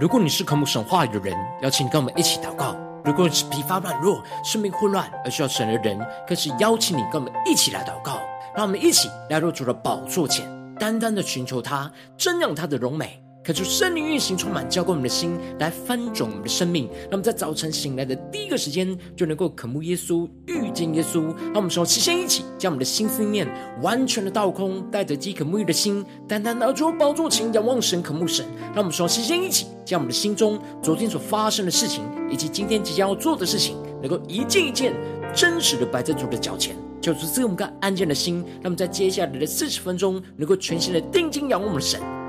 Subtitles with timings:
[0.00, 8.20] 如果你是渴慕神话语的人，邀请你跟我们一起祷告；如果你是疲乏软弱、生命混乱而需要神的人，更是邀请你跟我们一起来祷告。
[8.54, 10.48] 让我们一起来入主的宝座前，
[10.78, 13.20] 单单的寻求他，瞻仰他的荣美。
[13.48, 16.86] 可就圣灵运行，充满浇灌我们的心，来翻转我们的生命。
[17.04, 21.34] 让我们在早晨醒来的第一个时间，就能够渴慕耶稣，遇见耶稣。
[21.46, 23.48] 让我们说，先一起将我们的心思念
[23.80, 28.44] 完全的倒空，带着饥渴沐浴的心，单单拿出宝座情，仰望神，渴慕神。
[28.74, 34.92] 让我们说，先一起将我们的心中昨天所发生的事情，以及今天即将要做的事情，能够一件一件
[35.34, 38.44] 真实的摆在主的脚前，就是这么个安静的心。
[38.60, 41.98] 那么在接下来的四十分钟，能够全心的定睛仰望我们的神。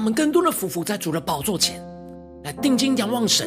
[0.00, 1.78] 我们更多的俯伏在主的宝座前，
[2.44, 3.46] 来定睛仰望神，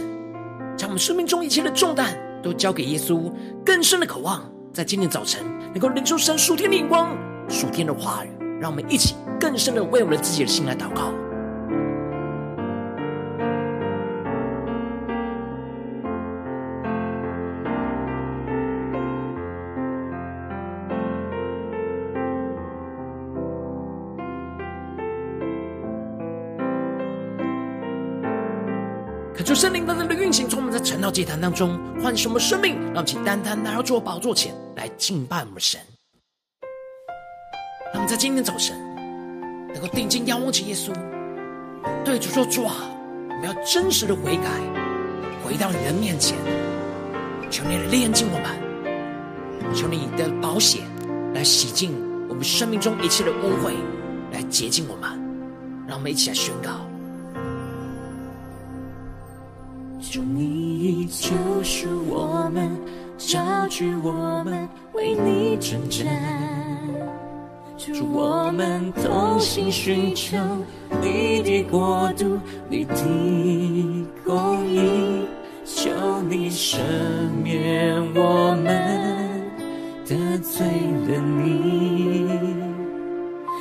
[0.78, 3.34] 将我们生命中一切的重担都交给耶稣。
[3.66, 7.18] 更深的渴望，在今天早晨能够领受神属天的眼光、
[7.50, 8.30] 属天的话语，
[8.62, 11.12] 让我们一起更深的为我们自己的心来祷告。
[31.04, 35.78] 到，祭坛当中换什么生命，让我们请单单来到主宝座前来敬拜我们神。
[37.92, 38.74] 让我们在今天早晨
[39.74, 40.94] 能够定睛仰望起耶稣，
[42.06, 42.74] 对主说：“主啊，
[43.30, 44.50] 我们要真实的悔改，
[45.44, 46.38] 回到你的面前，
[47.52, 50.84] 求你来炼净我们，求你的保险
[51.34, 51.92] 来洗净
[52.30, 53.74] 我们生命中一切的污秽，
[54.32, 55.22] 来洁净我们。”
[55.86, 56.80] 让我们一起来宣告。
[61.04, 62.72] 已救赎我们，
[63.18, 66.08] 招聚我们，为你征战。
[67.78, 70.38] 主，我们同心寻求
[71.02, 72.96] 你的国度，你的
[74.24, 75.28] 公义，
[75.66, 75.92] 求
[76.30, 76.78] 你赦
[77.44, 79.44] 免我们
[80.06, 80.66] 得罪
[81.10, 82.30] 了你。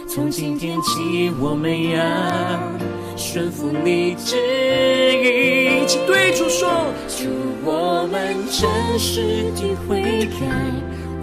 [0.06, 2.91] 从今天起，我们要。
[3.24, 6.68] 顺服你旨意，请对主说：
[7.08, 7.28] 求，
[7.64, 10.36] 我们真实的悔改，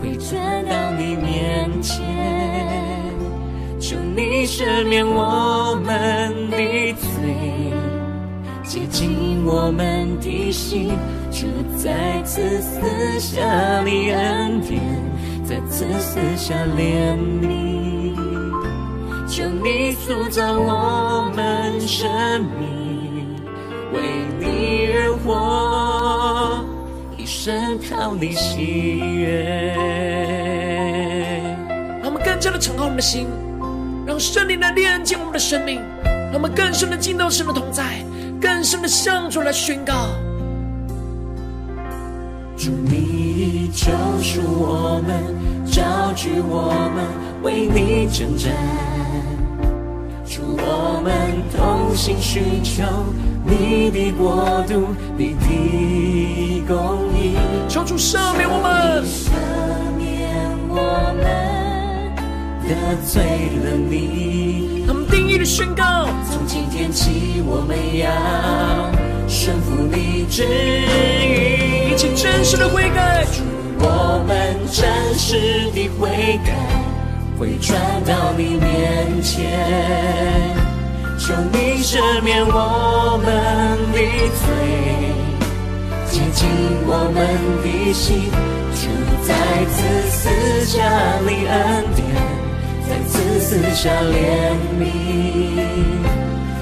[0.01, 1.99] 会转到你面前，
[3.79, 6.57] 求你赦免我们的
[6.93, 7.73] 罪，
[8.63, 10.91] 洁净我们的心，
[11.29, 11.47] 就
[11.77, 14.81] 再次赐下你恩典，
[15.43, 17.78] 再次赐下怜悯。
[19.39, 22.09] 求你塑造我们生
[22.59, 23.25] 命，
[23.93, 24.01] 为
[24.37, 26.65] 你而活，
[27.17, 29.73] 一生讨你喜悦。
[32.01, 33.27] 让我们更加的敞开我们的心，
[34.05, 38.03] 让圣灵来炼净我们的生命，让我们更深的进到神的同在，
[38.41, 40.09] 更深的向主来宣告。
[42.57, 43.87] 主你救
[44.21, 45.33] 赎我们，
[45.71, 47.05] 召聚我们，
[47.41, 48.51] 为你征战。
[50.29, 51.11] 主我们
[51.57, 52.83] 同心寻求
[53.43, 57.35] 你的国度，你的公义。
[57.67, 59.31] 求主赦免我们，赦
[59.97, 60.29] 免
[60.69, 60.75] 我
[61.17, 61.25] 们
[62.61, 62.75] 得
[63.07, 63.23] 罪
[63.63, 64.85] 了你。
[64.85, 68.11] 他们定义的宣告，从今天起，我们要
[69.27, 73.25] 顺服你旨意，一起真实的悔改。
[73.33, 73.41] 主
[73.79, 74.87] 我们真
[75.17, 76.53] 实的悔改，
[77.39, 79.39] 会转到你面前，
[81.17, 83.27] 求你赦免我们
[83.93, 83.97] 的
[84.35, 84.45] 罪，
[86.11, 86.49] 洁净
[86.85, 87.17] 我们
[87.63, 88.29] 的心，
[88.75, 88.81] 主
[89.25, 89.31] 再
[89.71, 89.77] 次
[90.11, 90.19] 赐
[90.65, 90.83] 下
[91.25, 92.05] 你恩典，
[92.89, 94.11] 再次赐下怜
[94.77, 94.83] 悯。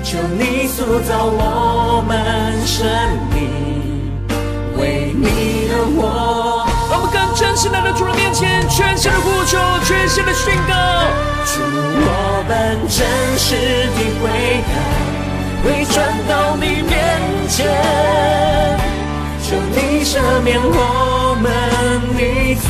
[0.03, 2.13] 求你塑造我们
[2.67, 2.87] 生
[3.33, 3.35] 命，
[4.77, 6.66] 为你而活。
[7.17, 10.73] 更真实来到主的面前，全心的呼求，全心的宣告。
[11.45, 12.99] 主，我们真
[13.39, 13.55] 实
[13.95, 14.29] 的悔
[14.67, 14.71] 改，
[15.63, 15.95] 回转
[16.29, 16.95] 到你面
[17.49, 17.57] 前，
[19.41, 20.11] 求你赦
[20.43, 21.45] 免我们
[22.15, 22.21] 的
[22.61, 22.69] 罪，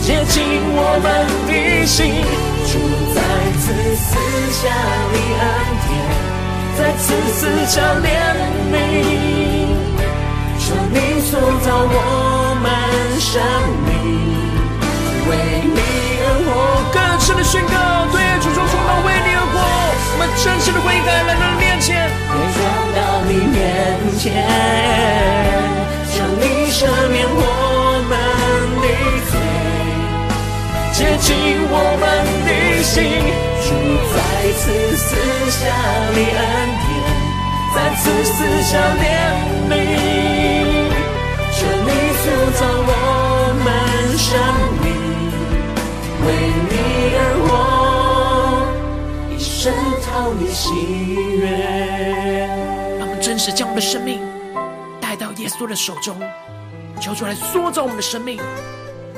[0.00, 0.36] 洁净
[0.74, 1.06] 我们
[1.46, 2.24] 的心。
[2.70, 2.72] 主
[3.14, 3.20] 再
[3.58, 3.64] 次
[3.96, 4.08] 赐
[4.52, 4.60] 下
[5.12, 5.44] 你恩
[5.84, 5.90] 典，
[6.78, 8.06] 再次赐下怜
[8.72, 8.74] 悯，
[10.58, 11.30] 求你塑
[11.64, 12.70] 造我满
[13.20, 13.40] 生
[13.86, 13.90] 命，
[15.28, 15.30] 为
[15.62, 15.80] 你
[16.22, 16.48] 而活。
[16.92, 17.74] 更深的宣告，
[18.12, 19.56] 对主说出来，为你而活。
[20.10, 22.58] 我们真实的悔改来到你面前，回转
[22.96, 23.56] 到你面
[24.18, 24.26] 前，
[26.12, 26.76] 求你赦
[27.12, 27.42] 免我
[28.08, 28.12] 们
[28.82, 28.86] 的
[29.30, 29.32] 罪。
[30.92, 31.28] 接近
[31.70, 32.04] 我们
[32.44, 32.50] 的
[32.82, 32.96] 心，
[33.62, 33.68] 主
[34.14, 34.18] 再
[34.58, 34.60] 次
[34.96, 35.06] 赐
[35.50, 35.58] 下
[36.12, 36.40] 你恩
[36.82, 36.90] 典，
[37.74, 39.00] 再次赐下怜
[39.70, 39.72] 悯，
[42.28, 42.92] 塑造我
[43.64, 43.66] 们
[44.18, 44.28] 生
[44.82, 44.86] 命，
[46.26, 46.28] 为
[46.68, 46.72] 你
[47.16, 47.48] 而活，
[49.34, 49.72] 一生
[50.02, 50.68] 讨你喜
[51.38, 51.42] 悦。
[52.98, 54.20] 让我们真实将我们的生命
[55.00, 56.20] 带到耶稣的手中，
[57.00, 58.36] 求主来塑造我们的生命，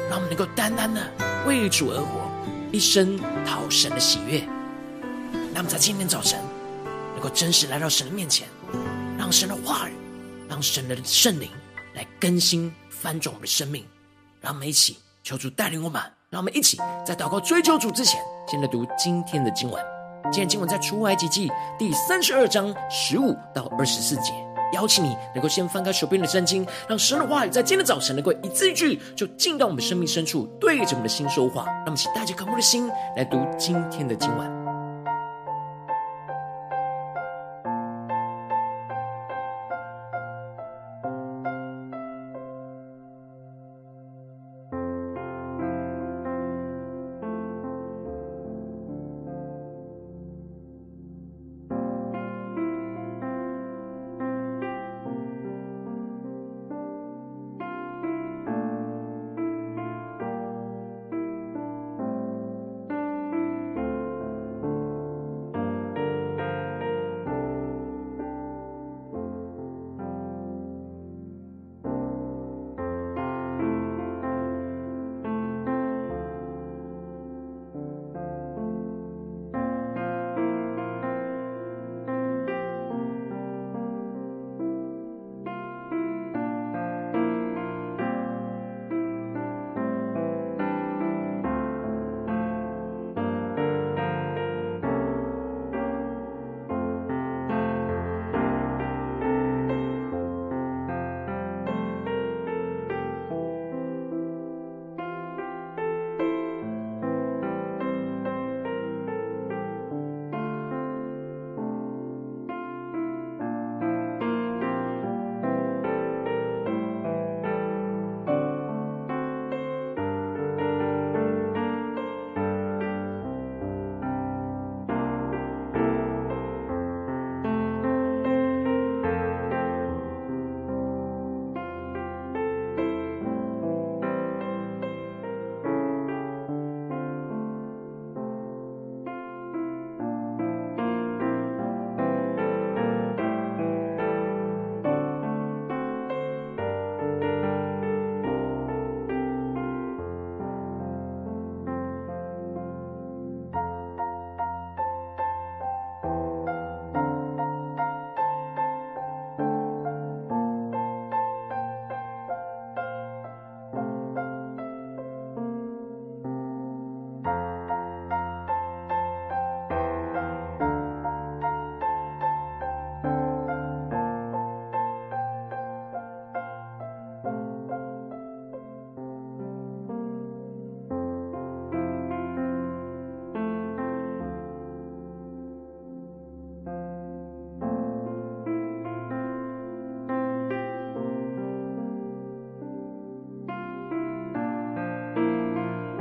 [0.08, 1.00] 让我们能够单单的。
[1.46, 2.30] 为主而活，
[2.70, 4.44] 一生讨神的喜悦。
[5.52, 6.38] 那么在今天早晨，
[7.14, 8.46] 能够真实来到神的面前，
[9.18, 9.92] 让神的话语，
[10.48, 11.50] 让神的圣灵
[11.94, 13.84] 来更新翻转我们的生命。
[14.40, 19.82] 让我们一起求主带领我们，让我们一起在祷告追求主之前，先来读今天的经文。
[20.24, 24.32] 今天经文在出埃及记第三十二章十五到二十四节。
[24.72, 31.64] 邀请你能够先翻开手边的圣经，让神的话语在今天早晨能够一字一句就进到我们生命深处，对着我们的心说话。
[31.64, 34.59] 让我们请带着渴慕的心来读今天的经文。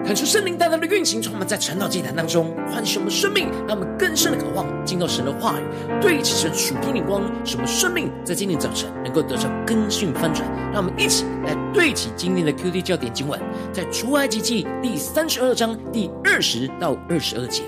[0.09, 5.63] 恳求圣灵大大的运行，从我们在晨祷祭坛当中唤醒我们生命，让我们更深的渴望进到神的话语，
[6.01, 10.43] 对齐神属天的光，使我们生命在今天早晨能够得到更新翻转。
[10.73, 13.39] 让我们一起来对齐今天的 QD 焦点经文，
[13.71, 17.61] 在出埃及记第三十二章第二十到二十二节，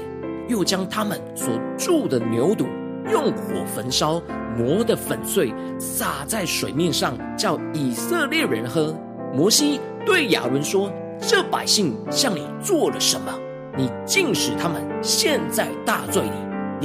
[0.49, 2.65] 又将他们所铸的牛犊
[3.11, 4.19] 用火焚烧，
[4.57, 8.95] 磨得粉碎，洒在水面上，叫以色列人喝。
[9.31, 10.91] 摩西对亚伦说
[11.21, 13.31] ：“这百姓向你做了什么？
[13.77, 16.31] 你竟使他们陷在大罪里。”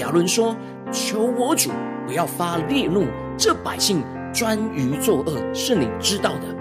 [0.01, 0.55] 亚伦说
[0.93, 1.71] ：“求我主
[2.07, 6.55] 不要发烈怒，这百姓专于作恶，是你知道的。”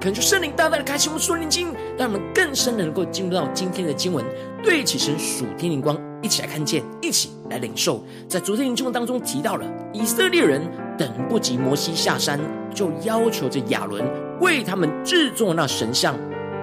[0.00, 4.22] 恳求圣灵大大的开启我们属灵经，让我们更深的能够进入到今天的经文，
[4.62, 8.04] 对齐神属天灵光，一起来看见，一起来领受。
[8.28, 10.60] 在昨天的经当中提到了以色列人
[10.98, 12.38] 等不及摩西下山，
[12.74, 14.04] 就要求着亚伦
[14.40, 16.14] 为他们制作那神像，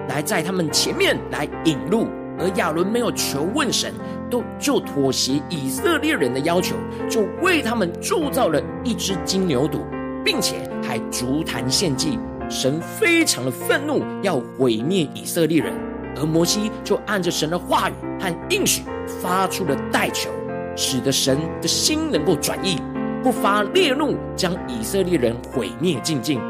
[0.08, 2.06] 来在他们前面来引路。
[2.38, 3.92] 而亚伦没有求问神，
[4.30, 6.74] 都就妥协以色列人的要求，
[7.08, 9.80] 就为他们铸造了一只金牛犊，
[10.24, 12.18] 并且还筑坛献祭。
[12.48, 15.72] 神非常的愤怒，要毁灭以色列人，
[16.16, 20.30] 而摩西就按着神的话语和应许发出了代求，
[20.74, 22.78] 使得神的心能够转意，
[23.22, 26.40] 不发烈怒，将以色列人毁灭净尽。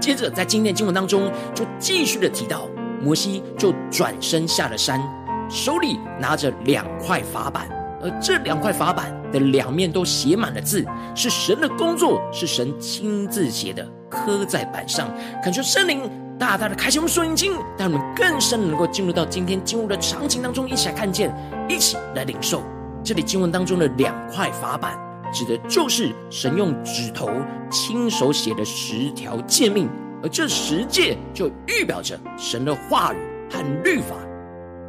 [0.00, 2.66] 接着在今天经文当中，就继续的提到，
[3.02, 5.00] 摩西就转身下了山，
[5.48, 7.68] 手里拿着两块法板，
[8.02, 13.86] 而这两块法板的两面都写满了字，是神的工作，是神亲自写的。
[14.08, 15.08] 刻在板上，
[15.42, 21.32] 恳求圣灵大大的开启我们属灵经，让我们更深能够进入到今天经文的场景当中，一起来看见，
[21.68, 22.62] 一起来领受。
[23.04, 24.98] 这里经文当中的两块法板，
[25.32, 27.30] 指的就是神用指头
[27.70, 29.88] 亲手写的十条诫命，
[30.22, 33.16] 而这十诫就预表着神的话语
[33.50, 34.16] 和律法。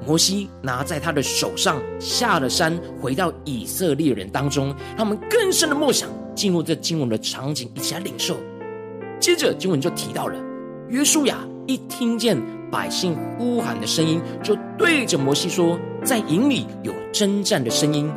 [0.05, 8.35] 摩西拿在他的手上，下了山，回到以色列人当中，他们更深的梦想，进入这经文的场景，一起来领受。
[9.19, 10.35] 接着经文就提到了，
[10.89, 12.35] 约书亚一听见
[12.71, 18.11] 百姓呼喊的声音，就对着摩西说：“在营里有征战的声音。”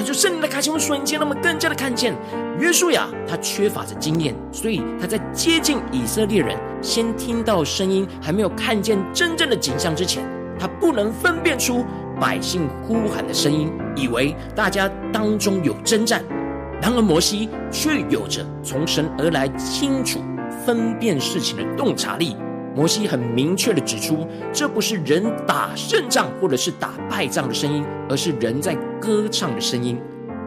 [0.00, 2.16] 他就圣灵的开启我们属灵间，让我们更加的看见
[2.58, 10.24] 约书亚他缺乏着经验，所以他在接近以色列人，先听到声音，还没有看见真正的景象之前，
[10.58, 11.84] 他不能分辨出
[12.18, 16.24] 百姓呼喊的声音，以为大家当中有征战。
[16.80, 20.18] 然而摩西却有着从神而来清楚。
[20.64, 22.36] 分辨事情的洞察力，
[22.74, 29.98] 摩西很明确的指出，这不是人打胜仗或者是打败仗的声音，而是人在歌唱的声音。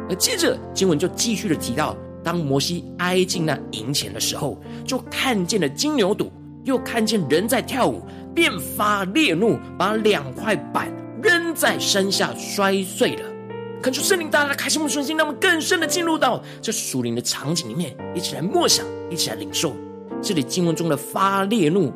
[0.09, 6.29] 而接着经文就继续的提到，当摩西挨近那营前的时候，就看见了金牛犊，
[6.63, 8.01] 又看见人在跳舞，
[8.33, 13.23] 便发烈怒，把两块板扔在山下摔碎了。
[13.81, 19.73] 恳求圣灵大家开心我们的心，让我们更深的进入到这属灵的场景里面，一起来默想，一起来领受。
[20.21, 21.91] 这里经文中的发烈怒，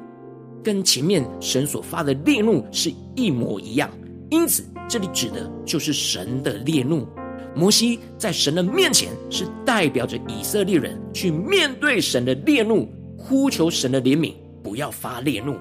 [0.64, 3.90] 跟前面神所发的烈怒是一模一样，
[4.30, 7.08] 因此这里指的就是神的烈怒。
[7.56, 12.88] 摩西在神的面前是代表着以色列人去面对神的烈怒，
[13.18, 14.34] 呼求神的怜悯，
[14.64, 15.58] 不要发烈怒。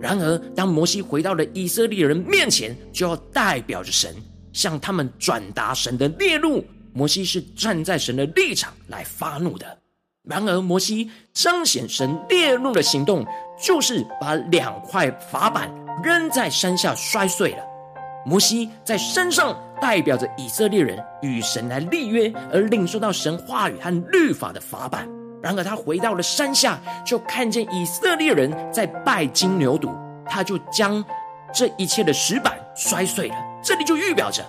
[0.00, 4.14] 然而，当摩西回到了以色列人面前，就要代表着神
[4.52, 6.64] 向他们转达神的烈怒。
[6.94, 9.78] 摩西是站在神的立场来发怒的。
[10.22, 13.24] 然而，摩西彰显神烈怒的行动，
[13.58, 15.70] 就是把两块法板
[16.02, 17.58] 扔在山下摔碎了。
[18.24, 25.08] 摩西在山上代表着以色列人与神来立约，而领受到神话语和律法的法板。
[25.42, 29.94] 然而，他回到了山下，就看见以色列人在拜金牛犊，
[30.26, 31.04] 他就将
[31.54, 33.36] 这一切的石板摔碎了。
[33.62, 34.44] 这里就预表着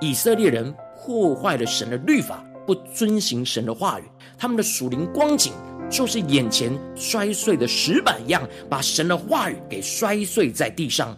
[0.00, 2.42] 以色列人破坏了神的律法。
[2.66, 4.02] 不遵行神的话语，
[4.36, 5.52] 他们的属灵光景
[5.88, 11.16] 就是眼前摔碎的石板一样，把神的话语给摔碎在地上。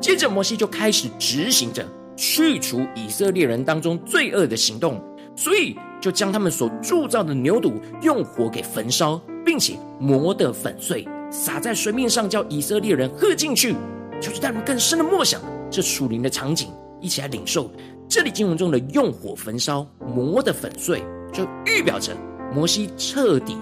[0.00, 1.86] 接着，摩西就开始执行着
[2.16, 5.02] 去除以色列人当中罪恶的行动，
[5.36, 13.74] 所以就将他们所铸造的牛犊用火给焚烧，并且磨得粉碎，撒在水面上，叫以色列人喝进去。
[14.20, 16.68] 就是带们更深的默想这属灵的场景，
[17.00, 17.68] 一起来领受。
[18.08, 19.84] 这里经文中的用火焚烧、
[20.14, 22.16] 磨得粉碎，就预表着
[22.54, 23.56] 摩西彻底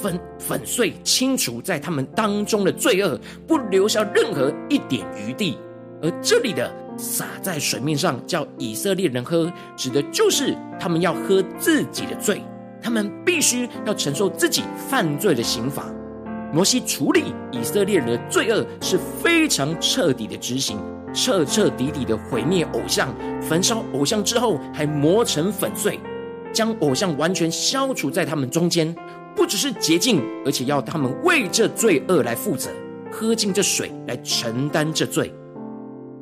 [0.00, 5.58] 粉粉碎、清除在他们当中的罪恶，不留下任何一点余地。
[6.02, 12.42] 而这里的洒在水面上，叫以色列人喝，指的就是他们要喝自己的罪，
[12.82, 15.86] 他们必须要承受自己犯罪的刑罚。
[16.52, 20.78] 摩西处理以色列人的罪恶是非常彻底的执行，
[21.12, 23.08] 彻彻底底的毁灭偶像，
[23.40, 25.98] 焚烧偶像之后还磨成粉碎，
[26.52, 28.94] 将偶像完全消除在他们中间。
[29.34, 32.70] 不只是洁净，而且要他们为这罪恶来负责，
[33.10, 35.32] 喝尽这水来承担这罪。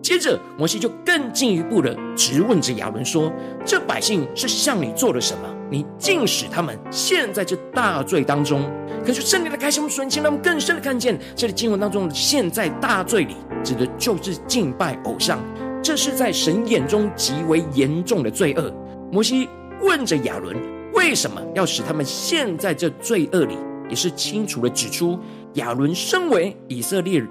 [0.03, 3.33] 接着，摩西就更进一步的质问着亚伦说
[3.65, 5.49] ：“这百姓是向你做了什么？
[5.71, 8.69] 你竟使他们陷在这大罪当中？”
[9.07, 15.39] 可是圣灵的开启我们属灵，让我们更深的看见，这里经文当中的“陷在大罪里”指的就是敬拜偶像，
[15.81, 18.75] 这是在神眼中极为严重的罪恶。
[19.13, 19.49] 摩西
[19.83, 20.57] 问着亚伦
[20.95, 23.57] ：“为什么要使他们陷在这罪恶里？”
[23.89, 25.19] 也是清楚的指出，
[25.55, 27.23] 亚伦身为以色列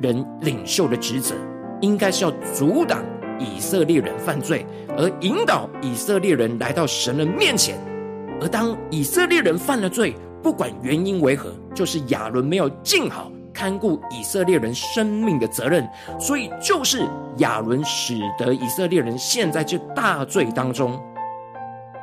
[0.00, 1.34] 人领袖的职责。
[1.80, 3.02] 应该是要阻挡
[3.38, 4.66] 以色列人犯罪，
[4.98, 7.78] 而引导以色列人来到神的面前。
[8.38, 17.08] 而当以色列人犯了罪，不管原因为何，就是亚伦没有尽好看顾以色列人生命的责任，所以就是
[17.38, 21.00] 亚伦使得以色列人陷在这大罪当中。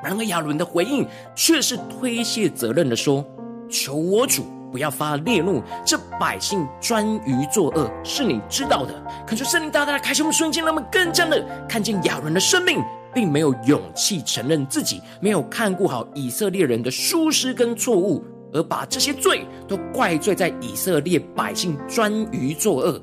[0.03, 3.25] 然而亚伦的回应却是推卸责任的说
[3.69, 8.93] ：“求我主。”不要发烈怒，这百姓专于作恶，是你知道的。
[9.25, 12.83] 恳求圣灵大大的开启我们瞬间，让我们更加的看见亚伦的生命，
[13.13, 18.21] 并没有勇气承认自己没有看顾好以色列人的疏失跟错误，
[18.53, 23.01] 而把这些罪都怪罪在以色列百姓专于作恶。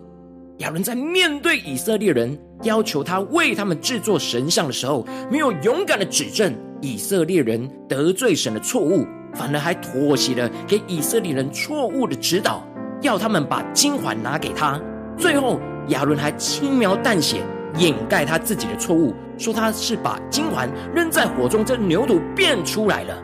[0.59, 9.07] 亚伦在面对以色列人要求他为他们制作神像的时候，没有勇敢的指正以色列人得罪神的错误。
[9.35, 12.65] 反而还妥协了，给以色列人错误的指导，
[13.03, 14.81] 要他们把金环拿给他。
[15.19, 17.43] 最后，亚伦还轻描淡写
[17.77, 23.23] 掩盖他自己的错误，说他是把金环扔在火中，这牛犊变出来了。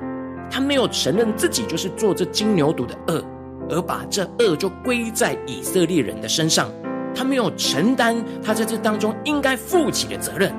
[0.50, 3.24] 他没有承认自己就是做这金牛犊的恶，
[3.68, 6.68] 而把这恶就归在以色列人的身上。
[7.14, 10.53] 他没有承担他在这当中应该负起的责任。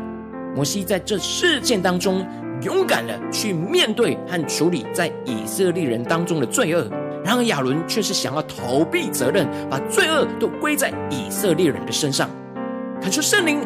[0.56, 2.26] 摩西在这事件当中。
[2.64, 6.88] 勇敢的去面对和处理在以色列人当中的罪恶，
[7.26, 12.30] 然而亚伦却是想要逃避责任，把罪恶都归在以色列人的身上。
[13.02, 13.62] 恳求圣灵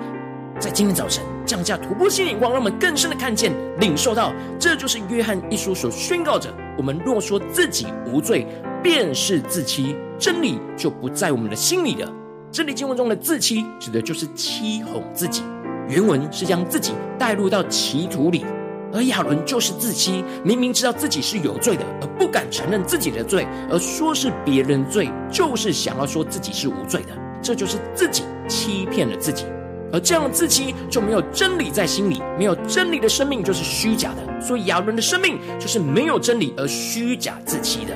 [0.61, 8.47] 在今天早晨降下突破性眼光，让我们更深的看见、领受到，这就是约翰一书所宣告着：我们若说自己无罪，
[8.81, 12.09] 便是自欺，真理就不在我们的心里了。
[12.55, 15.43] 这里经文中的自欺，指的就是欺哄自己，
[15.89, 18.45] 原文是将自己带入到歧途里。
[18.93, 27.09] 而亚伦就是自欺，明明知道自己是有罪的，而不敢承认自己的罪，而说是别人罪，就是想要说自己是无罪的，
[27.41, 29.43] 这就是自己欺骗了自己。
[29.91, 34.41] 而这样的自欺就没有真理在心里，没有真理的生命就是虚假的。
[34.41, 37.93] 所以亚伦的生命就是没有真理而虚假自欺的。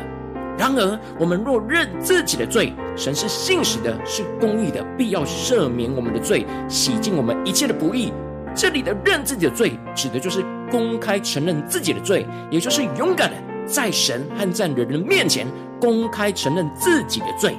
[0.60, 8.12] 然而，我们若认自己的罪，神是信实的，是公义的，必要赦免我们的罪，洗净我们一切的不义。
[8.54, 15.48] 这里的认自己的罪，指的就是公开承认自己的罪，也就是勇敢的在神和在人的面前
[15.80, 17.58] 公开承认自己的罪。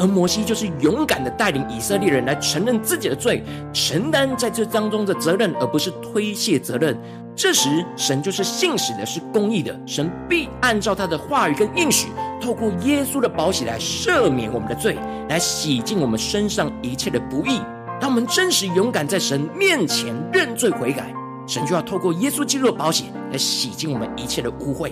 [0.00, 6.96] 而摩西就是勇敢的带领以色列人来承认自己的罪，承担在这当中的责任，而不是推卸责任。
[7.36, 12.08] 这时，神就是信实的，是公义的，神必按照他的话语跟应许，
[12.40, 14.96] 透过耶稣的宝血来赦免我们的罪，
[15.28, 17.60] 来洗净我们身上一切的不义。
[18.00, 21.14] 当我们真实勇敢在神面前认罪悔改，
[21.46, 24.90] 神就要透过耶稣基督的宝血来洗净我们一切的污秽。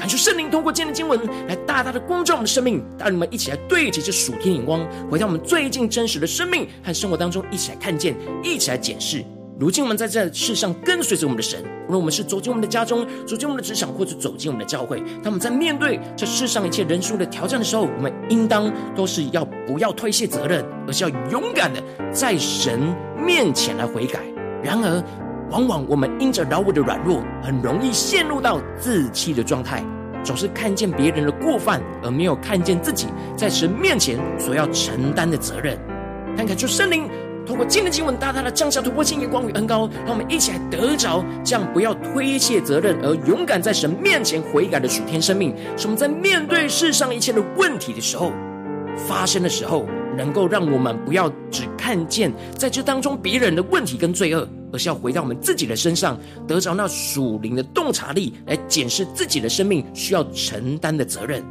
[0.00, 9.22] 感受圣灵通过今天的经文来大大的光照我们的生命，带你们一起来对齐这属天眼光，回到我们最近真实的生命和生活当中，一起来看见，一起来检视。
[9.58, 22.80] 如今我们在这世上跟随着我们的神，无论我们是走进我们的家中，走进我们的职场，或者走进我们的教会，当我们在面对这世上一切人数的挑战的时候，我们应当都是要不要推卸责任，而是要勇敢的在神
[23.22, 24.20] 面前来悔改。
[24.62, 25.02] 然而，
[25.50, 29.84] 往往我们因着老我的软弱，很容易陷入到自欺的状态，
[30.22, 35.78] 总是看见别人的过犯，而没有看见自己在神面前所要承担的责任。
[36.36, 37.08] 看看，就圣灵。
[37.46, 45.52] 通过今天的经文，大大的降下突破性眼光与恩膏，让我们一起来得着这样不要推卸责任，而勇敢在神面前悔改的属天生命。
[45.76, 48.30] 使我们在面对世上一切的问题的时候，
[48.96, 49.84] 发生的时候，
[50.16, 61.44] 能够让我们不要只看见在这当中别人的问题跟罪恶，而是要回到我们自己的身上，得着那属灵的洞察力，来检视自己的生命需要承担的责任。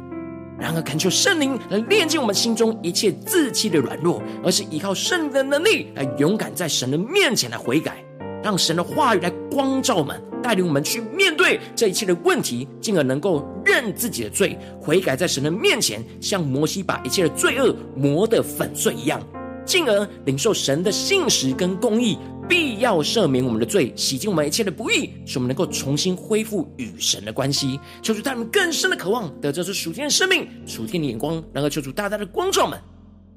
[0.58, 8.04] 然而，恳求圣灵来炼净我们心中一切自欺的软弱，而是依靠圣灵的能力来勇敢在神的面前来悔改，
[8.42, 19.18] 让神的话语来光照我们，带领我们去面对这一切的问题，进而能够认自己的罪，悔改在神的面前，像摩西把一切的罪恶磨得粉碎一样，
[19.64, 22.18] 进而领受神的信实跟公义，
[22.50, 27.78] 必要赦免我们的罪，洗净我们一切的不义，使我们能够重新恢复与神的关系。
[28.02, 32.76] 求主带我们更深的渴望，得着这属天的生命、属天的眼光，然后求主大大的光照们，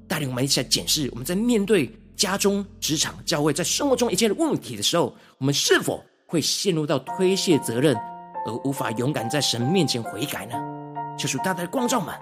[0.08, 7.96] 带领我们一起来检视我们在面对家中、职场、教会，在生活中一切的问题的时候，我们是否会陷入到推卸责任，
[8.48, 10.56] 而无法勇敢在神面前悔改呢？
[11.20, 12.16] 求主大大的光照们，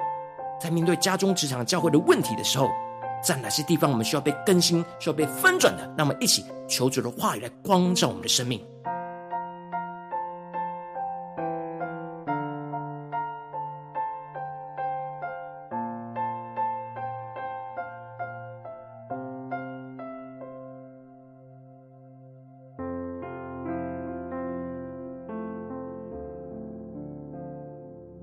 [0.60, 2.70] 在面对家中、职场、教会的问题的时候，
[3.24, 5.84] 在哪些地方我们需要被更新、需要被翻转的？
[5.98, 8.60] 让我们一起求主的话语来光照我们的生命。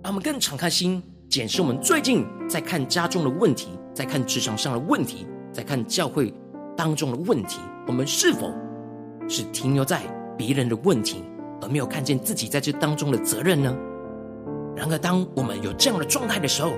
[0.02, 6.32] 让我们更敞开心，检视我们最近在看家中的问题，在看职场上的问题，在看教会
[6.74, 8.50] 当中的问题，我们是否
[9.28, 10.00] 是停留在
[10.38, 11.22] 别人的问题，
[11.60, 13.76] 而没有看见自己在这当中的责任呢？
[14.74, 16.72] 然而，当我们有这样的状态的时候，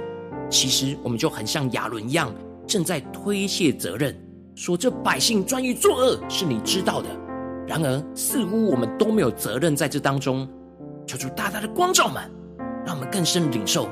[0.50, 2.34] 其实我们就很像亚伦一样，
[2.66, 4.12] 正在推卸责任，
[4.56, 7.08] 说这百姓专一作恶是你知道的。
[7.68, 10.48] 然而，似乎我们都没有责任在这当中。
[11.06, 12.20] 求主大大的光照们。
[12.82, 13.90] 让我们更深领受，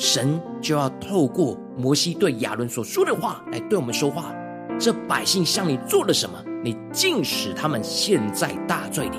[0.00, 4.34] 神就要透过摩西对亚伦所说的话来对我们说话。
[4.78, 6.42] 这百姓向你做了什么？
[6.64, 9.18] 你竟使他们陷在大罪里。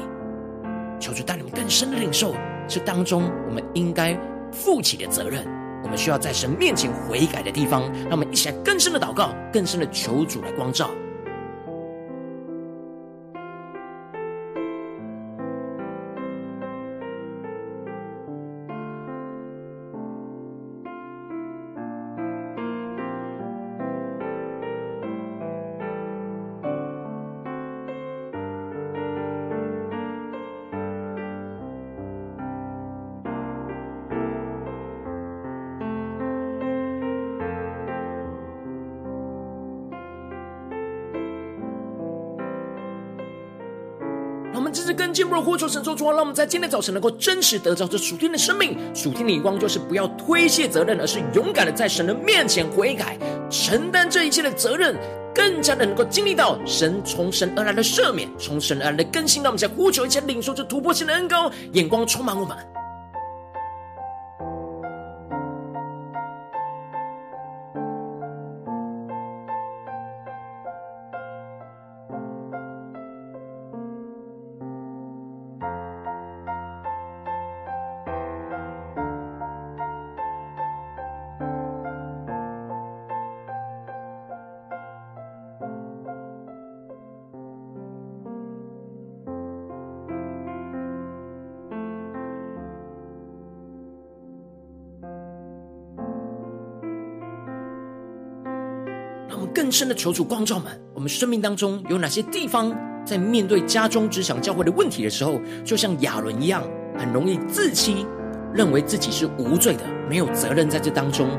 [0.99, 2.33] 求主带你更深的领受，
[2.67, 4.19] 这当中我们应该
[4.51, 5.45] 负起的责任，
[5.83, 7.83] 我们需要在神面前悔改的地方。
[8.05, 10.89] 让我们一起来更深的祷告，更深的求主来光照。
[45.21, 54.97] 进一步的呼求神说主啊，让我们在今天早晨能够真实得到这属天的生命、属天的眼光，就是不要推卸责任，而是勇敢的在神的面前悔改，承担这一切的责任，
[55.31, 59.43] 更加的能够经历到神从神而来的赦免，从神而来的更新。
[59.43, 62.57] 让我们在呼求一切，领受这突破性的恩膏，眼光充满我们。
[100.01, 106.63] 求主光照们，我们生命当中有哪些地方，在面对家中、职场、教会的问题的时候，就像亚伦一样，
[106.97, 108.03] 很容易自欺，
[108.51, 111.29] 认为自己是无罪的，没有责任在这当中。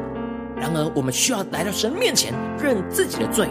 [0.57, 3.49] 然而，我们需要来到神面前，认自己的罪，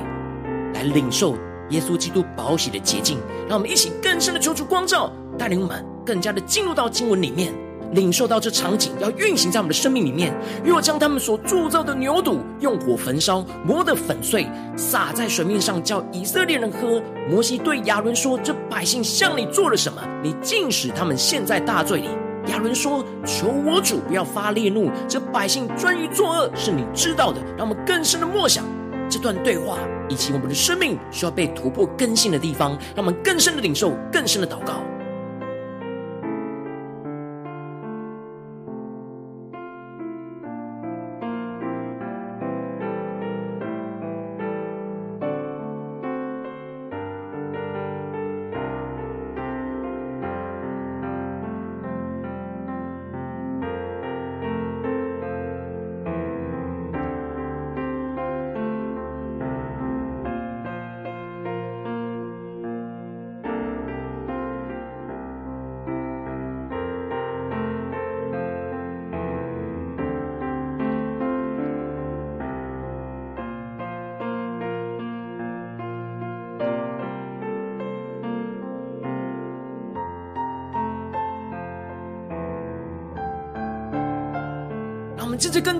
[0.73, 1.35] 来领受
[1.71, 3.17] 耶稣基督宝血的洁净。
[3.49, 7.53] 让我们一起更深的求主光照，带领我们更加的进入到经文里面。
[7.93, 17.01] 领受到这场景要运行在我们的生命里面，若将他们所铸造的牛犊用火焚烧，磨得粉碎，洒在水面上，叫以色列人喝。
[17.29, 20.01] 摩西对亚伦说：“这百姓向你做了什么？
[20.23, 22.09] 你竟使他们陷在大罪里。”
[22.47, 28.65] 亚伦说：“求我主不要发烈怒，这百姓专于作恶，是你知道的。”让我们更深的默想
[29.09, 29.77] 这段对话，
[30.09, 34.81] 以及我们的生命需要被突破更新的地方，让我们更深的领受，更深的祷告。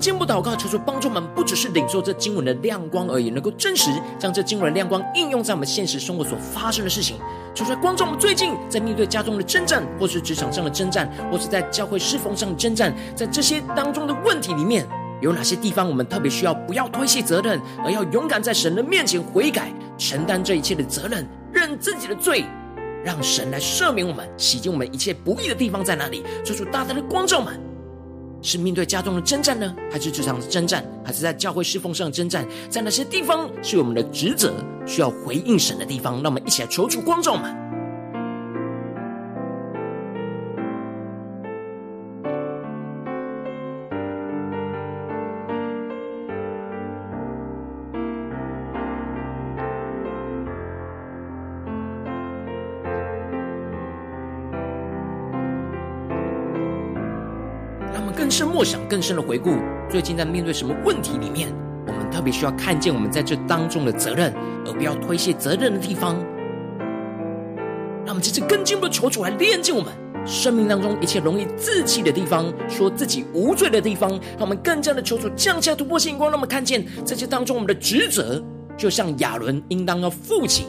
[0.02, 7.18] 接着跟进步祷告，求主帮助我们，不只是领受这经文的亮光而已，能够真实将这经文的亮光应用在我们现实生活所发生的事情。
[7.54, 14.88] 求主光照我们最近在面对家中的征战，或是职场上的征战，或是在教会侍奉上的征战，在这些当中的问题里面，
[15.22, 22.46] 有哪些地方我们特别需要不要推卸责任，而要勇敢在神的面前悔改，承担这一切的责任，认自己的罪。
[23.04, 26.24] 让神来赦免我们，洗净我们一切不义的地方在哪里？
[26.44, 27.60] 做出大大的光照们，
[28.42, 32.48] 是面对家中的征战呢，还是职场的征战，还是在教会侍奉上的征战？
[32.70, 34.54] 在哪些地方是我们的职责，
[34.86, 36.16] 需要回应神的地方？
[36.16, 37.71] 让我们一起来求助光照们。
[58.62, 59.56] 默想更深的回顾，
[59.90, 61.52] 最近在面对什么问题里面，
[61.88, 64.32] 我们特别需要看见我们在这当中的责任，
[64.68, 66.16] 而不要推卸责任的地方。
[68.06, 69.92] 让我们这次更进一步的求主来炼净我们
[70.28, 74.12] 生命当中一切容易自弃的地方，说自己无罪的地方。
[74.12, 78.40] 让我们更加的求主降下突破性光，让我们看见在这当中我们的职责，
[78.78, 80.68] 就像亚伦应当要负起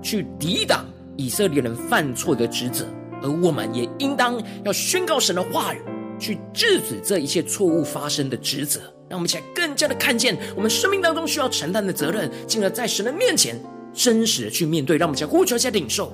[0.00, 2.86] 去抵挡以色列人犯错的职责，
[3.24, 5.82] 而我们也应当要宣告神的话语。
[6.18, 13.60] 去制止这一切错误发生的职责，让我们一起来更加的看见我们生命当中需要承担的责任，进而在神的面前
[13.92, 14.96] 真实的去面对。
[14.96, 16.12] 让我们一起来呼求，一下领受。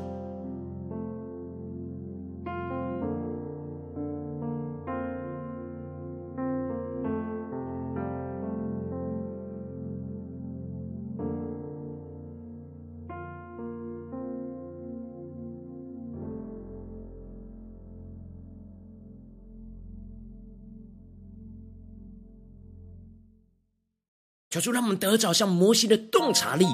[24.52, 26.66] 求主让我们得着像摩西的洞察力，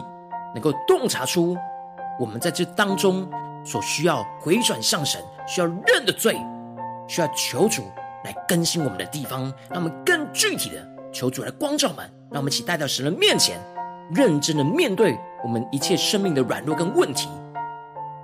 [0.52, 1.56] 能够洞察出
[2.18, 3.30] 我们在这当中
[3.64, 6.36] 所需要回转向神、需要认的罪，
[7.06, 7.84] 需要求主
[8.24, 9.42] 来更新我们的地方。
[9.70, 13.60] 让我们更具体的求主来光照我们，让我们一起带到神的面前，
[14.12, 17.28] 认真的面对我们一切生命的软弱跟问题，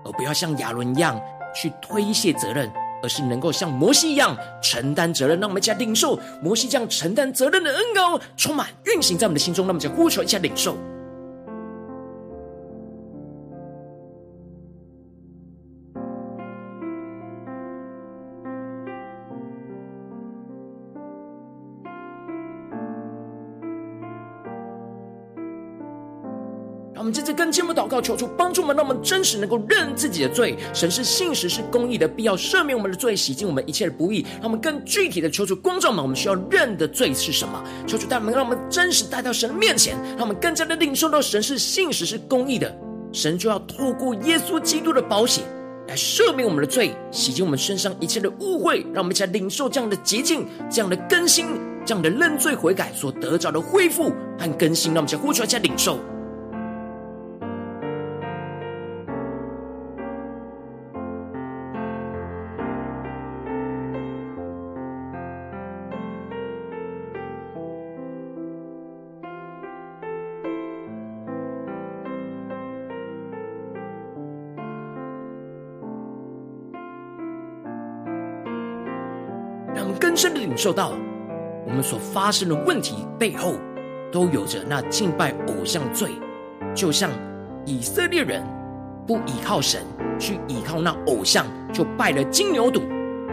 [0.05, 1.17] 而不要像亚伦一样
[1.55, 2.69] 去推卸责任。
[3.05, 9.67] 而是能够像摩西一样承担责任，让我们一起来领受摩西这样承担责任的恩膏，充满运行在我们的心中。
[9.67, 10.75] 让我们一起呼求一下领受。
[27.14, 30.59] 接着跟进步祷告，求主帮助我们，让我们真实能够认自己的罪。
[30.72, 34.27] 神是信实，是公义的，必要赦免我们的罪，洗净我们一切的不义。
[34.40, 37.62] 让我们更具体的求主光照们，我们需要认的罪是什么？
[37.87, 42.77] 求主带我们，让我们真实带到神的面前，让我们更加的领受到神是信实，是公义的。
[43.12, 45.42] 神就要透过耶稣基督的宝血
[45.87, 48.85] 来赦免我们的罪，洗净我们身上一切的污秽。
[48.92, 51.46] 让我们一起来领受这样的洁净，这样的更新，
[51.87, 54.92] 这样的认罪悔改所得着的恢复和更新。
[54.92, 56.00] 让我们一起呼出来，一起领受。
[80.55, 80.93] 领受到，
[81.67, 83.55] 我们所发生的问题背后，
[84.12, 86.11] 都有着那敬拜偶像罪。
[86.73, 87.11] 就像
[87.67, 88.40] 以色列人
[89.05, 89.83] 不依靠神，
[90.17, 92.83] 去依靠那偶像，就拜了金牛犊。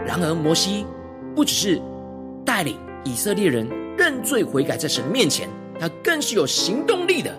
[0.04, 0.84] 然而摩西
[1.32, 1.80] 不只是
[2.44, 7.32] 带领以色列人认罪悔改在神面前，他更是有行动力的。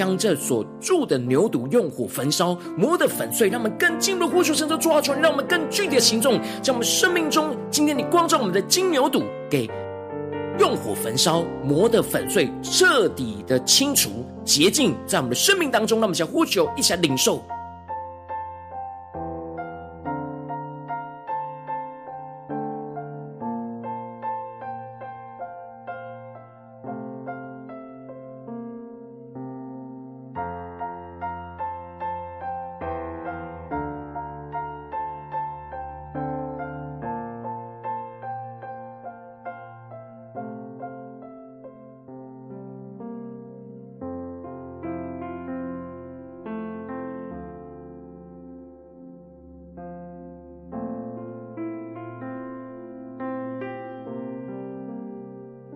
[0.00, 9.68] 将这所住的牛犊用火焚烧，磨得粉碎，让我们更进入呼求神的主啊，求让我们更具体的行动，将我们生命中今天你光照我们的金牛犊给
[10.58, 17.44] 用火焚烧，磨得粉碎，彻底的清除洁净，在我们的生命当中，让我们想呼求，一起来领受。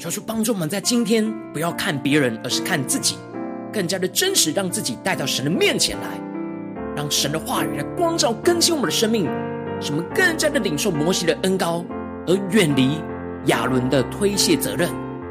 [0.04, 3.16] 求主帮助我们在今天不要看别人，而是看自己，
[3.72, 6.20] 更加的真实，让自己带到神的面前来，
[6.94, 9.24] 让神的话语来光照更新我们的生命，
[9.80, 11.82] 使我们更加的领受摩西的恩膏，
[12.26, 13.00] 而远离
[13.46, 14.90] 亚伦的推卸责任。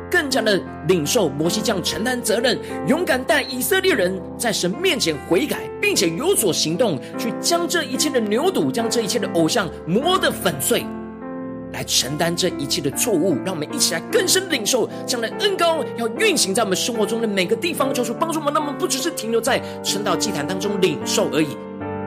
[0.10, 2.58] 更加的领受摩西这样承担责任，
[2.88, 10.84] 勇敢带以色列人在神面前悔改，并且有所行动，去将这一切的牛犊，将这一切的偶像磨得粉碎，
[11.84, 13.36] 承担这一切的错误。
[13.46, 18.54] 让我们一起来更深领受这样的恩膏，要运行在我们生活中的每个地方，求主帮助我们。
[18.54, 21.58] 那么不只是停留在晨祷祭坛当中领受而已。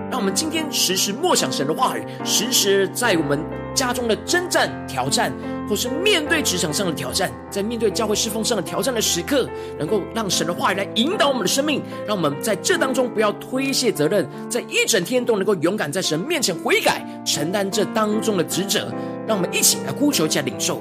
[0.09, 3.41] 让我们今天时时默想神的话语，时时在我们
[3.77, 5.33] 家中的征战挑战。
[5.69, 18.93] 或是面对职场上的挑战，在面对教会侍奉上的挑战的时刻，能够让神的话语来引导我们的生命，让我们在这当中不要推卸责任，在一整天都能够勇敢在神面前悔改，承担这当中的职责。
[19.27, 20.81] 让我们一起来呼求，一下领受。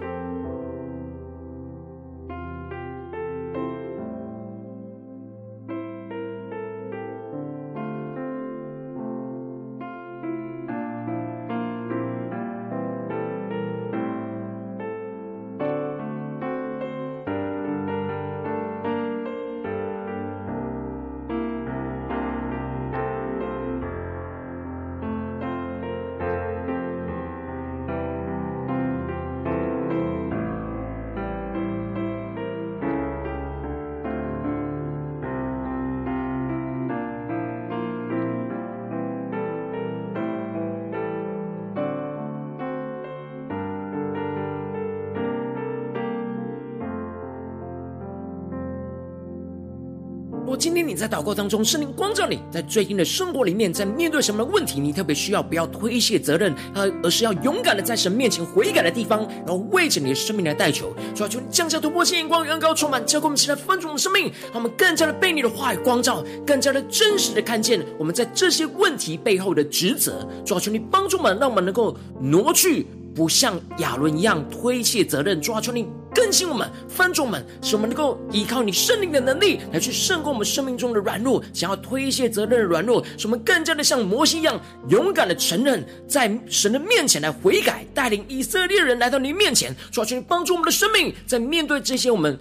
[50.61, 72.85] 今天你在祷告当中，圣灵光照你，在最近的生活里面，在面对什么问题，你特别需要不要推卸责任，而而是要勇敢的在神面前悔改的地方，然后为着你的生命来代求，主要求你降下突破性眼光，远高充满，教给我们起来分众的生命，让我们更加的被你的话语光照，更加的真实的看见我们在这些问题背后的职责，主要求你帮助我们，让我们能够挪去。
[73.13, 75.85] 不像亚伦一样推卸责任，主啊，求你
[76.31, 89.75] 更新我们，翻转我们，使我们能够依靠你圣灵的能力来去胜过我们生命中的软弱，想要推卸责任的软弱，使我们更加的像摩西一样勇敢的承认，在神的面前来悔改，带领以色列人来到你面前。
[89.91, 92.39] 主啊，求你帮助我们的生命，在面对这些我们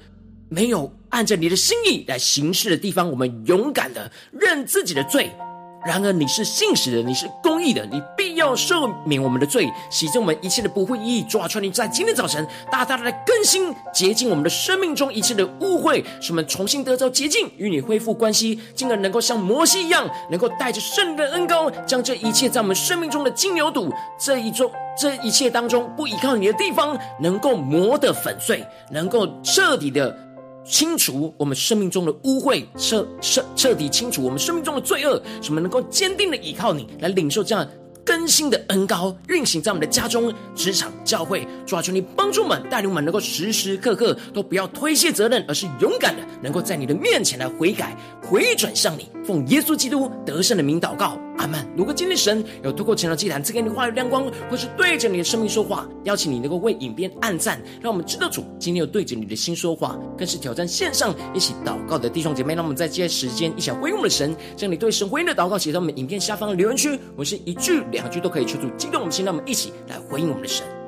[0.48, 5.32] 没有按着你的心意来行事的地方，我们勇敢的认自己的罪。
[5.84, 11.22] 然而你是信实的，你是公义的，你必要赦免我们的罪，洗净我们一切的不义。
[11.22, 30.16] 主啊，求你在今天早晨大大的来更新洁净我们的生命中一切的污秽，使我们重新得着洁净，与你恢复关系，进而能够像摩西一样，能够带着圣的恩膏，将这一切在我们生命中的金牛肚这一种这一切当中不依靠你的地方，能够磨得粉碎，能够彻底的。
[30.62, 37.66] 清除我们生命中的污秽，彻彻彻底清除我们生命中的罪恶，使我们能够坚定的依靠你，来领受这样
[38.04, 41.46] 更新的恩膏，运行在我们的家中、职场、教会。
[41.66, 51.18] 主啊，求你帮助我们，带领我们能够时时刻刻都不要推卸责任，而是勇敢的能够在你的面前来悔改、回转向你，奉耶稣基督得胜的名祷告。
[51.38, 51.66] 阿门。
[51.74, 62.54] 如果今天神有透过晨祷祭坛赐给你话语亮光，或是对着你的生命说话，邀请你能够为影片按赞，让我们知道主今天有对着你的心说话，更是挑战线上一起祷告的弟兄姐妹。
[62.54, 70.79] 让我们在接下时间一起回应我们的神，将你对神回应的祷告写在我们影片下方的留言区，我是一句两句都可以求助激动我们心，让我们一起来回应我们的神。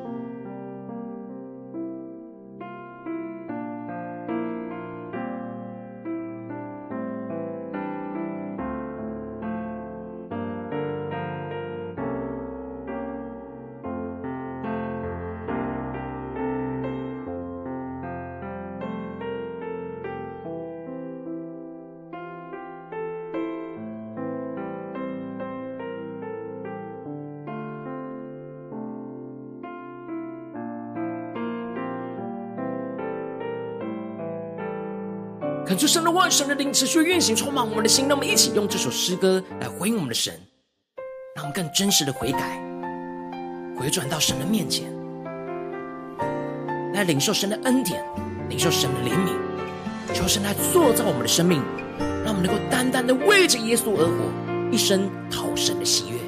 [35.73, 38.07] 恳求神的话语、神的灵持续运行，充满我们的心。
[38.07, 40.39] 让我们一起用这首诗歌来回应我们的神，
[41.35, 42.63] 让我们更真实的悔改，
[43.75, 44.93] 回转到神的面前，
[46.93, 48.05] 来领受神的恩典，
[48.51, 49.33] 领受神的怜悯，
[50.13, 51.63] 求神来塑造我们的生命，
[52.23, 56.19] 让我们能够单单的为着耶稣而活，一生讨神的喜悦。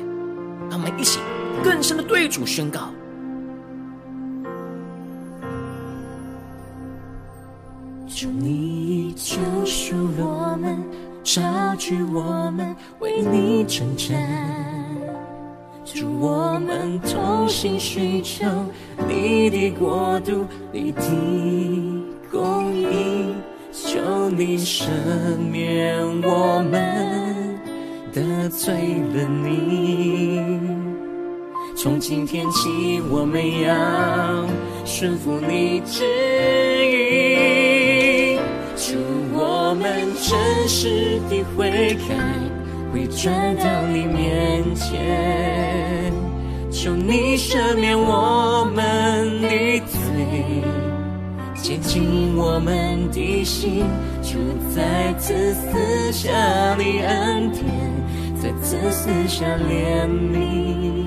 [0.70, 1.20] 让我们一起
[1.62, 2.90] 更深的对主宣告。
[8.08, 8.63] 求你
[9.24, 10.84] 救赎我们，
[11.22, 11.40] 招
[11.78, 14.14] 聚我们，为你征战。
[15.82, 18.44] 祝我们同心寻求
[19.08, 21.00] 你的国度，你的
[22.30, 23.34] 公义。
[23.72, 24.84] 求你赦
[25.50, 27.58] 免我们
[28.12, 28.74] 得罪
[29.14, 30.60] 了你。
[31.74, 34.46] 从今天起，我们要
[34.84, 35.80] 顺服你
[40.64, 42.14] 真实的会开，
[42.90, 46.10] 会转到你面前，
[46.72, 49.48] 求你赦免我们的
[49.80, 50.64] 罪，
[51.54, 53.84] 洁净我们的心，
[54.22, 54.38] 就
[54.74, 56.32] 再次赐下
[56.78, 57.62] 你恩典，
[58.40, 61.06] 再次赐下怜悯，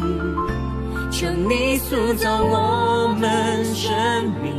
[1.11, 3.91] 求你塑造我们生
[4.39, 4.53] 命，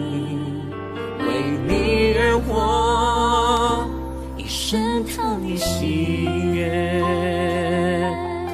[1.20, 1.26] 为
[1.68, 3.28] 你而活。
[4.71, 7.01] 深讨你喜悦，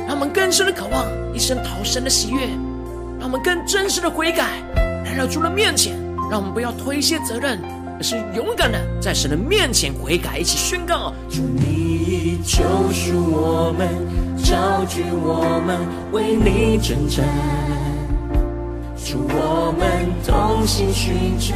[0.07, 1.05] 让我们更深的渴望
[1.35, 2.47] 一生讨神的喜悦，
[3.19, 4.63] 让我们更真实的悔改，
[5.05, 5.93] 来到主的面前。
[6.31, 7.59] 让我们不要推卸责任，
[7.99, 12.63] 而是勇敢的在神的面前悔改，一起宣告：主你救
[12.93, 13.89] 赎我们，
[14.41, 15.81] 召聚我们，
[16.13, 17.27] 为你征战。
[19.05, 21.55] 主我们同心寻求。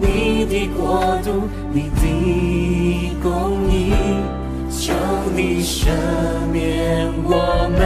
[0.00, 3.92] 你的国度，你的公义，
[4.70, 4.92] 求
[5.34, 5.88] 你赦
[6.52, 7.80] 免我们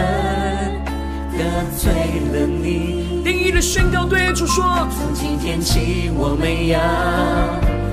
[1.36, 1.38] 得
[1.76, 1.92] 罪
[2.32, 3.22] 了你。
[3.24, 6.78] 定义的宣告对主说：从今天起，我们要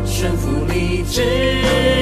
[0.06, 1.22] 顺服你旨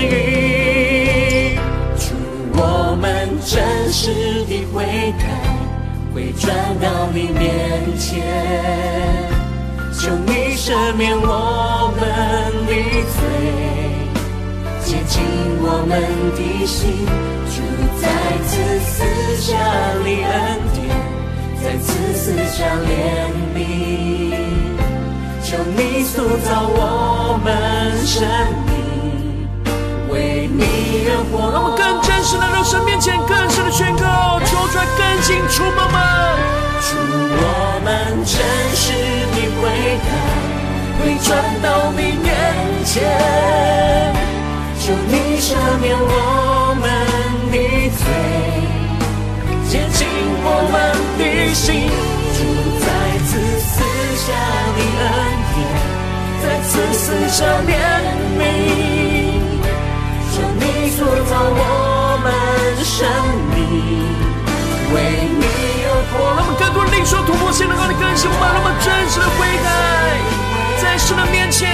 [0.01, 1.57] 意。
[1.97, 2.13] 祝
[2.59, 5.25] 我们真实的悔改，
[6.13, 6.47] 回转
[6.81, 9.36] 到你面前。
[9.99, 12.01] 求你赦免我们
[12.67, 12.71] 的
[13.17, 13.19] 罪，
[14.85, 15.23] 洁净
[15.59, 15.99] 我们
[16.37, 17.03] 的心，
[17.49, 17.55] 主
[17.99, 18.05] 再
[18.45, 18.53] 次
[18.85, 18.95] 赐
[19.41, 19.57] 下
[20.05, 20.31] 你恩
[20.75, 20.85] 典，
[21.63, 23.57] 再次赐下怜悯。
[25.43, 28.23] 求你塑造我们生
[28.67, 29.49] 命，
[30.09, 31.51] 为你而活。
[31.51, 36.56] 让我们更真实的来到神面前，更深的宣告，求出来更清楚，妈妈。
[36.79, 37.43] 主我
[37.83, 37.87] 们
[38.23, 38.35] 真
[38.75, 38.85] 实
[39.33, 39.61] 的悔
[40.05, 40.09] 改，
[40.99, 41.27] 会转
[41.61, 42.25] 到你面
[42.85, 42.93] 前。
[44.79, 45.45] 求你赦
[45.81, 46.85] 免我们
[47.51, 47.55] 的
[47.97, 48.01] 罪，
[49.67, 49.99] 洁净
[50.43, 50.75] 我们
[51.17, 51.21] 的
[51.53, 51.65] 心。
[52.37, 52.39] 主
[52.79, 52.85] 再
[53.25, 53.73] 次赐
[54.15, 54.25] 下
[54.77, 55.05] 你恩
[55.53, 55.57] 典，
[56.41, 57.69] 再次赐下怜
[58.39, 58.41] 悯。
[60.31, 60.61] 求你
[60.91, 61.61] 塑造我
[62.23, 62.25] 们
[62.85, 62.95] 生
[63.53, 63.57] 命，
[64.93, 65.45] 为你
[65.85, 66.35] 而活。
[66.35, 69.69] 让我们更多的领受突破性能够的更新，我们那么真实的悔改，
[70.81, 71.67] 在神的面前，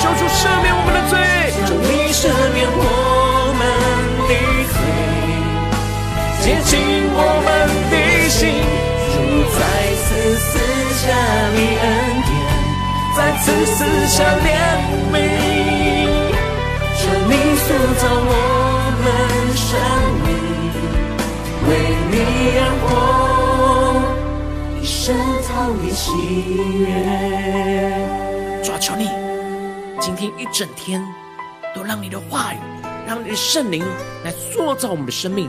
[0.00, 1.18] 求主赦免我们的罪，
[1.66, 3.62] 求你赦免我们
[4.28, 4.32] 的
[4.72, 4.76] 罪，
[6.42, 6.72] 洁净
[7.12, 7.48] 我们
[7.90, 7.94] 的
[8.28, 8.62] 心，
[9.12, 9.14] 主
[9.56, 9.60] 再
[10.04, 10.06] 次
[10.38, 10.58] 赐
[11.00, 11.02] 下
[11.54, 11.84] 你恩
[12.24, 12.32] 典，
[13.16, 13.44] 再次
[13.74, 14.24] 赐下
[25.94, 26.10] 喜
[26.80, 26.86] 悦。
[28.62, 29.08] 主啊，求你
[30.00, 31.00] 今天一整天
[31.74, 32.58] 都让你的话语，
[33.06, 33.84] 让你的圣灵
[34.24, 35.48] 来塑造我们的生命，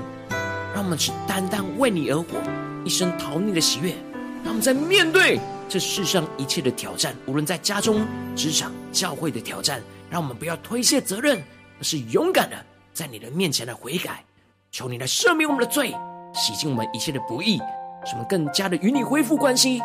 [0.73, 2.37] 让我们只单单为你而活，
[2.83, 3.95] 一生讨你的喜悦。
[4.43, 11.41] 让我们在面对这世上一切的挑战，无论在家中、职场、教会的挑战，让我们不要推卸责任，
[11.79, 12.55] 而是勇敢的
[12.93, 14.23] 在你的面前来悔改。
[14.71, 15.95] 求你来赦免我们的罪，
[16.35, 17.57] 洗净我们一切的不义，
[18.05, 19.81] 使我们更加的与你恢复关系，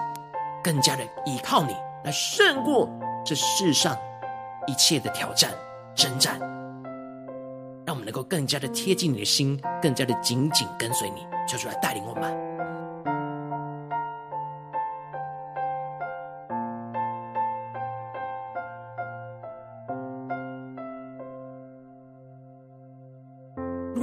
[0.63, 2.89] 更加的依靠你来胜过
[3.25, 3.97] 这世上
[4.67, 5.51] 一切的挑战
[5.95, 6.39] 征战，
[7.85, 12.49] 让我们能够更加的贴近你的心，更加的紧紧跟随你，求主来带领我们。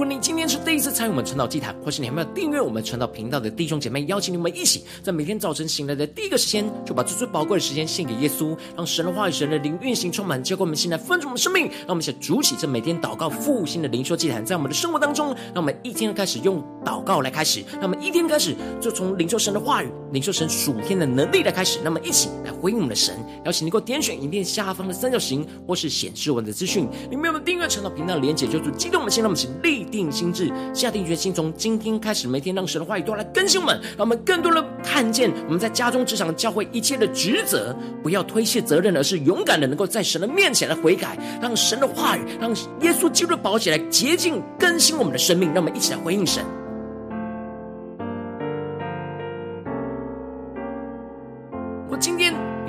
[0.08, 23.14] 你今天是第一次参与我们晨祷祭坛，或是你还没有订阅我们晨祷频道的弟兄姐妹，邀请你们一起在每天早晨醒来的第一个时间，就把最最宝贵的时间献给耶稣，让神的话语、神的灵运行充满，结果我们现在分足我们生命，让我们一起筑起这每天祷告复兴的灵修祭坛，在我们的生活当中，让我们一天开始用祷告来开始，让我们一天开始就从领受神的话语、领受神属天的能力来开始，那么一起来回应我们的神。
[23.44, 42.50] 邀请你给我点选影片下方的三角形，或是显示我们的资讯，里面有没有订阅晨祷频道的连结，就是激动我们心，让我们请立定定心智，下定决心，从今天开始，每天让神的话语都来更新我们，让我们更多的看见我们在家中、职场、教会一切的职责，不要推卸责任，而是勇敢的能够在神的面前来悔改，让神的话语，让
[42.82, 46.44] 耶稣基督的宝血来洁净更新我们的生命，让我们一起来回应神。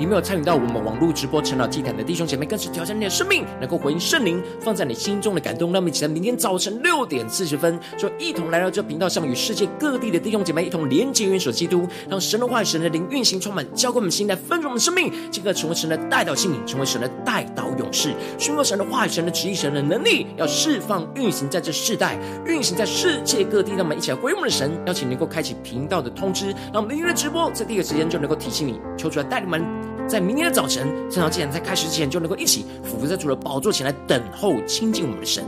[0.00, 5.70] 你没有参与到我们网络直播晨祷祭坛的弟兄姐妹，更是挑战你的生命，能够回应圣灵放在你心中的感动。
[5.74, 23.72] 让我们一起在明天早晨六点四十分，就一同来到这频道上，与世界各地的弟兄姐妹一同连接、元首基督，让神的话语、神的灵运行充满，交给我们心来分盛我们生命，进而成为神的代祷器皿，成为神的代祷勇士，宣告神的话语、神的旨意、神的能力，要释放运行在这世代，运行在世界各地。
[23.72, 29.89] 让我们一起来回应我们的神，邀请能够开启频道的通知，让我们明天的直播在第一个时间就能够提醒你，求主来带领我们。
[30.10, 35.44] 在明天的早晨，晨祷祭坛在开始之前，就能够一起俯伏在主的宝座前来等候亲近我们的神。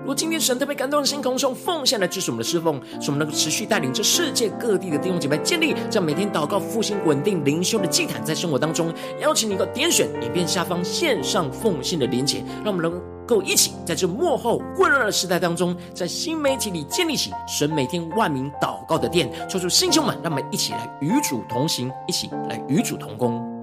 [0.00, 12.98] 如果今天神特别感动的心，空中奉献来支持我们的侍奉，使我们能够持续带领这世界各地的弟兄姐妹建立这样每天祷告复兴稳定灵修的祭坛，在生活当中，邀请你一个点选影片下方线上奉献的连结，让我们能
[13.28, 23.57] 够一起在这幕后混乱的时代当中，在新媒体里建立起神每天万名祷告的殿，抽出弟兄们，让我们一起来与主同行，一起来与主同工。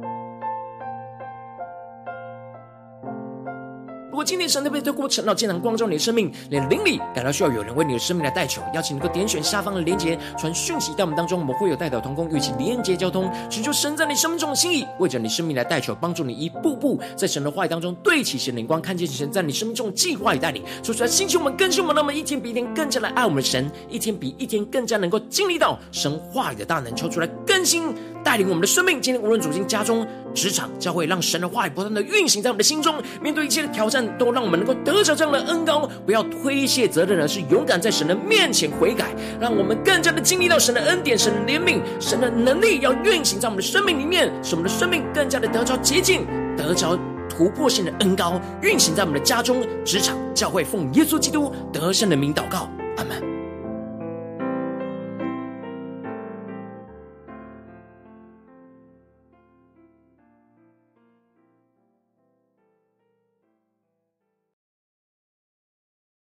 [4.16, 27.94] 如果今天神特别透过晨祷祭坛光照你的生命，你的灵里感到需要有人为你的生命来代求，邀请你能够点选下方的连结，传讯息到我们当中，我们会有代表同工，与其连结交通，寻求神在你生命中的心意，为着你生命来代求，帮助你一步步在神的话语当中对齐神灵光，看见神在你生命中的计划与带领，说出来兴起我们更新我们，那么一天比一天更加来爱我们的神，一天比一天更加能够经历到神话语的大能，求出来更新
[28.24, 29.02] 带领我们的生命。
[29.02, 34.05] 今天无论走进家中、职场、教会，让神的话语不断的运行在我们的心中，面对一切的挑战。
[34.18, 46.26] 都让我们能够得着这样的恩高，不要推卸责任，而是勇敢在神的面前悔改，让我们更加的经历到神的恩典、神的怜悯、神的能力，要运行在我们的生命里面，使我们的生命更加的得着洁净，
[46.58, 46.98] 得着
[47.30, 52.70] 突破性的恩高，运行在我们的家中、职场、教会，奉耶稣基督得胜的名祷告。
[52.98, 53.35] 阿门